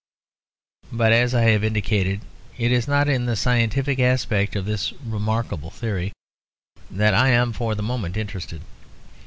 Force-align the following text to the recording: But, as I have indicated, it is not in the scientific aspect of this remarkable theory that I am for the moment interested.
But, 0.91 1.11
as 1.13 1.35
I 1.35 1.43
have 1.51 1.63
indicated, 1.63 2.21
it 2.57 2.71
is 2.71 2.87
not 2.87 3.07
in 3.07 3.27
the 3.27 3.35
scientific 3.35 3.99
aspect 3.99 4.55
of 4.55 4.65
this 4.65 4.93
remarkable 5.05 5.69
theory 5.69 6.11
that 6.89 7.13
I 7.13 7.29
am 7.29 7.53
for 7.53 7.75
the 7.75 7.83
moment 7.83 8.17
interested. 8.17 8.61